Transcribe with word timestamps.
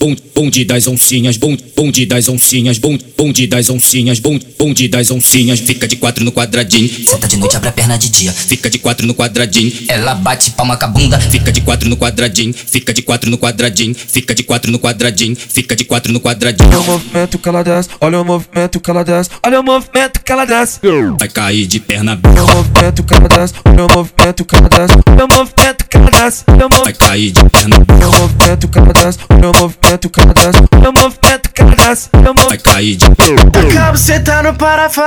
bonde, 0.00 0.22
bonde 0.34 0.64
das 0.64 0.86
oncinhas, 0.86 1.36
bonde, 1.36 1.64
bonde 1.76 2.06
das 2.06 2.28
oncinhas, 2.28 2.78
bonde, 2.78 3.04
bonde 3.16 3.46
das 3.46 3.70
oncinhas, 3.70 4.18
bonde, 4.18 4.46
bonde 4.58 4.88
das 4.88 5.10
oncinhas. 5.10 5.60
Fica 5.60 5.86
de 5.88 5.96
quatro 5.96 6.24
no 6.24 6.32
quadradinho, 6.32 6.88
Senta 6.88 7.26
de 7.28 7.36
noite, 7.36 7.56
abre 7.56 7.68
a 7.68 7.72
perna 7.72 7.96
de 7.96 8.08
dia. 8.10 8.32
fica 8.32 8.68
de 8.70 8.78
quatro 8.78 9.06
no 9.06 9.14
quadradinho, 9.14 9.72
Ela 9.88 10.14
bate 10.14 10.50
palma 10.52 10.76
com 10.76 10.84
a 10.84 10.88
bunda. 10.88 11.18
fica 11.20 11.50
de 11.52 11.60
quatro 11.60 11.88
no 11.88 11.96
quadradinho, 11.96 12.52
fica 12.54 12.92
de 12.92 13.02
quatro 13.02 13.30
no 13.30 13.38
quadradinho, 13.38 13.94
fica 13.94 14.34
de 14.34 14.42
quatro 14.42 14.70
no 14.70 14.78
quadradinho, 14.78 15.36
fica 15.36 15.74
de 15.76 15.84
quatro 15.84 16.12
no 16.12 16.20
quadradinho. 16.20 16.68
Olha 16.70 16.78
o 16.80 16.84
movimento 16.84 17.38
que 17.38 17.48
ela 17.48 17.62
desce, 17.62 17.88
olha 18.00 18.20
o 18.20 18.24
movimento 18.24 18.80
que 18.80 18.90
ela 18.90 19.04
desce, 19.04 19.30
olha 19.44 19.60
o 19.60 19.64
movimento 19.64 20.20
que 20.24 20.32
ela 20.32 20.44
desce. 20.44 20.80
Vai 21.18 21.28
cair 21.28 21.66
de 21.66 21.80
perna, 21.80 22.18
Olha 22.24 22.42
o 22.42 22.56
movimento 22.56 23.02
que 23.02 23.14
ela 23.14 23.28
desce, 23.28 23.54
olha 23.64 23.86
o 23.86 23.92
movimento 23.92 24.44
que 24.44 24.54
ela 24.56 24.68
desce, 24.68 24.94
olha 25.06 25.24
o 25.24 25.28
movimento 25.28 25.83
que 25.94 25.98
ela 25.98 26.10
desce, 26.10 26.44
olha 26.48 26.66
o 26.66 26.68
vai 26.68 26.78
movimento, 26.78 26.98
cair 26.98 27.30
de 27.30 27.44
perna, 27.50 27.76
o 27.76 28.20
movimento 28.20 28.68
que 28.68 28.78
ela 28.78 28.92
desce, 28.92 29.18
olha 29.30 29.50
o 29.50 29.52
movimento 29.60 30.10
que 30.10 30.20
ela 30.20 30.34
desce, 30.34 30.62
olha 30.72 30.90
o 30.90 30.92
movimento 30.92 31.50
que 31.52 31.62
ela 31.62 31.76
desce, 31.76 32.08
olha 32.12 32.22
o 32.22 32.34
vai 32.34 32.42
movimento. 32.42 32.62
cair 32.62 32.96
de 32.96 33.10
perna. 33.10 33.74
Cabo 33.74 33.96
cê 33.98 34.20
tá 34.20 34.42
no 34.42 34.54
parafão 34.54 35.04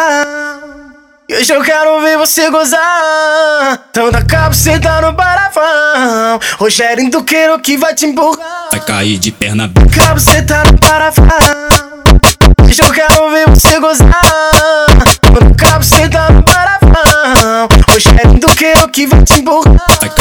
E 1.29 1.35
hoje 1.35 1.53
eu 1.53 1.61
quero 1.61 2.01
ver 2.01 2.17
você 2.17 2.49
gozar. 2.49 2.79
Então 3.91 4.11
da 4.11 4.23
cabo 4.23 4.55
cê 4.55 4.79
tá 4.79 5.01
no 5.01 5.13
parafão 5.13 6.39
Rogério 6.57 7.09
Duqueiro 7.09 7.59
que 7.59 7.77
vai 7.77 7.93
te 7.93 8.05
empurrar. 8.05 8.69
Vai 8.71 8.79
cair 8.79 9.17
de 9.17 9.31
perna, 9.31 9.71
Cabo 9.93 10.19
cê 10.19 10.41
tá 10.41 10.63
no 10.65 10.77
parafão 10.77 11.25
Hoje 12.65 12.81
eu 12.81 12.91
quero 12.91 13.29
ver 13.29 13.49
você 13.49 13.79
gozar. 13.79 14.07
Então 15.17 15.49
da 15.49 15.55
cabo 15.55 15.83
cê 15.83 16.07
tá 16.07 16.29
no 16.29 16.43
parafão 16.43 17.67
Rogério 17.89 18.39
Duqueiro 18.39 18.87
que 18.89 19.05
vai 19.07 19.23
te 19.23 19.39
empurrar 19.39 19.76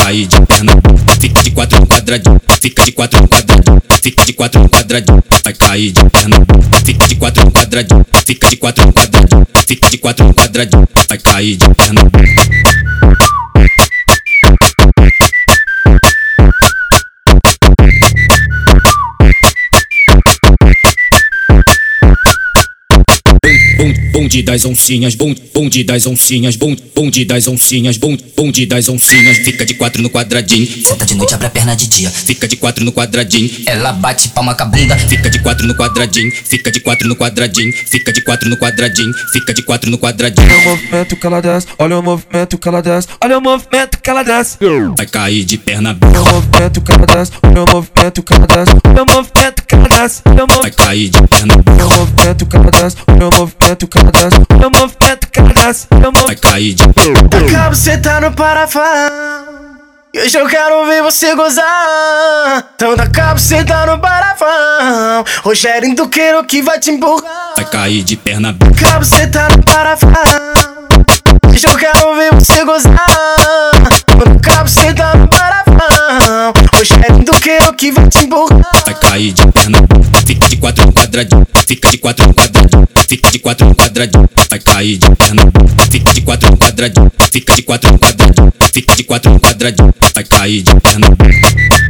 cair 0.06 0.28
de 0.28 0.41
perna, 0.42 0.73
fica 1.20 1.42
de 1.42 1.51
quatro 1.51 1.84
quadradinho, 1.84 2.41
fica 2.60 2.84
de 2.84 2.92
quatro 2.92 3.27
quadradinho, 3.27 3.83
fica 4.01 4.24
de 4.24 4.32
quatro 4.34 4.69
quadradinho, 4.69 5.24
vai 5.42 5.52
cair 5.52 5.91
de 5.91 6.10
perna, 6.10 6.37
fica 6.84 7.09
de 7.09 7.15
quatro 7.16 7.51
quadradinho, 7.51 8.06
fica 8.24 8.48
de 8.48 8.57
quatro 8.57 8.93
quadradinho, 8.93 9.46
fica 9.66 9.90
de 9.90 9.98
quatro 9.98 10.32
quadradinho, 10.32 10.88
vai 11.09 11.18
cair 11.18 11.57
de 11.57 11.68
perna. 11.74 12.35
Bonde, 24.27 24.43
das 24.43 24.65
oncinhas, 24.65 25.15
bonde, 25.15 25.41
bonde 25.55 25.85
das 25.85 26.05
oncinhas, 26.05 26.57
bonde, 26.57 26.82
bonde 26.93 27.24
das 27.24 27.46
oncinhas, 27.46 27.96
bonde, 27.96 28.24
bonde 28.37 28.66
das 28.66 28.88
oncinhas. 28.88 29.38
Fica 29.38 29.65
de 29.65 29.74
quatro 29.74 30.02
no 30.02 30.10
quadradinho, 30.10 30.66
Senta 30.85 31.07
de 31.07 31.15
noite, 31.15 31.32
abre 31.32 31.46
a 31.46 31.51
perna 31.51 31.77
de 31.77 31.87
dia. 31.87 32.10
fica 32.10 32.49
de 32.49 32.57
quatro 32.57 32.85
no 32.85 32.91
quadradinho, 32.91 33.49
Ela 33.66 33.93
bate 33.93 34.29
palma 34.30 34.52
com 34.57 34.65
a 34.65 34.66
bunda. 34.66 34.97
fica 34.99 35.30
de 35.30 35.38
quatro 35.38 35.65
no 35.65 35.77
quadradinho, 35.77 36.32
fica 36.32 36.73
de 36.73 36.80
quatro 36.80 37.07
no 37.09 37.15
quadradinho, 37.15 37.73
fica 37.73 38.13
de 38.13 38.21
quatro 38.21 38.51
no 38.51 38.57
quadradinho, 38.57 39.15
fica 39.32 39.54
de 39.54 39.63
quatro 39.63 39.91
no 39.93 39.97
quadradinho. 39.97 40.49
Olha 40.49 40.59
o 40.59 40.65
movimento 40.71 41.16
que 41.16 41.27
ela 41.29 41.41
desce, 41.41 41.66
olha 41.79 41.99
o 41.99 42.02
movimento 42.02 42.59
que 42.59 42.69
ela 42.69 42.82
desce, 42.82 43.09
olha 43.23 43.38
o 43.38 43.41
movimento 43.41 43.99
que 44.02 44.10
ela 44.10 44.23
desce. 44.24 44.57
Vai 44.97 45.07
cair 45.07 45.45
de 45.45 45.57
perna, 45.57 45.97
Olha 46.02 46.21
o 46.21 46.24
movimento 46.35 46.80
que 46.80 46.91
ela 46.91 47.07
desce, 47.07 47.30
olha 47.45 47.63
o 47.63 47.71
movimento 47.71 48.23
que 48.24 48.32
ela 48.35 48.47
desce, 48.49 48.73
olha 48.85 49.02
o 49.04 49.07
movimento 49.07 49.55
que 49.66 49.74
ela 49.74 49.88
desce, 49.88 50.22
olha 50.26 50.45
o 50.45 50.46
vai 50.46 50.56
movimento, 50.56 50.76
cair 50.76 51.09
de 51.09 51.22
perna, 51.26 51.54
o 51.54 51.98
movimento 51.98 52.46
que 52.46 52.56
ela 52.56 52.70
desce, 52.70 52.96
olha 53.09 53.28
o 53.28 53.34
movimento 53.36 53.86
que 53.88 53.98
ela 53.98 54.12
desce, 54.12 54.40
olha 54.50 54.68
o 54.68 54.70
movimento 54.70 55.28
que 55.28 55.40
ela 55.40 55.54
desce, 55.54 55.86
olha 55.90 55.98
o 55.98 56.02
vai 56.02 56.23
movimento. 56.23 56.40
cair 56.40 56.74
de 56.74 56.88
perna. 56.88 57.50
Cabo 57.50 57.74
cê 57.74 57.98
tá 57.98 58.20
no 58.20 58.32
parafão 58.32 58.82
E 60.14 60.20
hoje 60.20 60.38
eu 60.38 60.46
quero 60.46 60.86
ver 60.86 61.02
você 61.02 61.34
gozar. 61.34 62.70
Então 62.74 62.95
da 62.96 63.08
cabo 63.08 63.40
cê 63.40 63.64
tá 63.64 63.86
no 63.86 63.98
parafão 63.98 65.25
Rogério 65.42 65.94
Duqueiro 65.94 66.44
que 66.44 66.62
vai 66.62 66.78
te 66.78 66.91
empurrar. 66.91 67.54
Vai 67.56 67.64
cair 67.64 68.03
de 68.03 68.16
perna, 68.16 68.56
Cabo 68.80 69.04
cê 69.04 69.26
tá 69.26 69.48
no 69.48 69.62
parafão 69.64 70.10
Hoje 71.53 71.66
eu 71.66 71.76
quero 71.76 72.14
ver 72.14 72.34
você 72.34 72.64
gozar 72.64 73.45
Rogério 77.46 77.66
Duqueiro 77.66 77.74
que 77.74 77.92
vai 77.92 78.08
te 78.08 78.24
empurrar 78.24 78.70
vai 78.84 78.94
cair 78.94 79.32
de 79.32 79.46
perna, 79.52 79.78
fica 80.26 80.48
de 80.48 80.56
quatro 80.56 80.92
quadradinho, 80.92 81.46
fica 81.64 81.90
de 81.90 81.98
quatro 81.98 82.34
quadradinho, 82.34 82.88
fica 83.08 83.30
de 83.30 83.38
quatro 83.38 83.74
quadradinho, 83.76 84.28
vai 84.50 84.58
cair 84.58 84.98
de 84.98 85.10
perna, 85.14 85.42
fica 85.88 86.12
de 86.12 86.20
quatro 86.22 86.56
quadradinho, 86.56 87.12
fica 87.30 87.54
de 87.54 87.62
quatro 87.62 87.98
quadradinho, 87.98 88.52
fica 88.72 88.96
de 88.96 89.04
quatro 89.04 89.40
quadradinho, 89.40 89.94
vai 90.12 90.24
cair 90.24 90.62
de 90.62 90.74
perna. 90.80 91.85